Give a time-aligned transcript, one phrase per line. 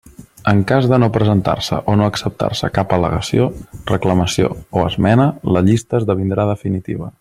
[0.51, 3.47] En cas de no presentar-se o no acceptar-se cap al·legació,
[3.95, 7.17] reclamació o esmena la llista esdevindrà definitiva.